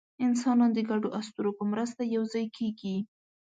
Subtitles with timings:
[0.25, 2.97] انسانان د ګډو اسطورو په مرسته یوځای کېږي.